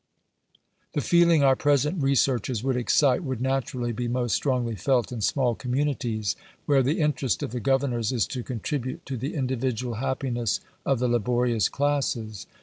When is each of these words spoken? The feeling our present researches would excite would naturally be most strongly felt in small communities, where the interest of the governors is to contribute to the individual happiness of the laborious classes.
The 0.93 1.01
feeling 1.01 1.43
our 1.43 1.55
present 1.55 2.01
researches 2.01 2.63
would 2.63 2.75
excite 2.75 3.23
would 3.23 3.39
naturally 3.39 3.91
be 3.91 4.07
most 4.07 4.33
strongly 4.33 4.75
felt 4.75 5.11
in 5.11 5.21
small 5.21 5.53
communities, 5.53 6.35
where 6.65 6.81
the 6.81 6.99
interest 6.99 7.43
of 7.43 7.51
the 7.51 7.59
governors 7.59 8.11
is 8.11 8.25
to 8.25 8.41
contribute 8.41 9.05
to 9.05 9.15
the 9.15 9.35
individual 9.35 9.97
happiness 9.97 10.59
of 10.87 10.97
the 10.97 11.07
laborious 11.07 11.69
classes. 11.69 12.47